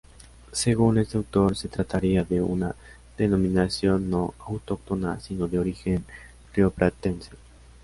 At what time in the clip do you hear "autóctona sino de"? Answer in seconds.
4.39-5.59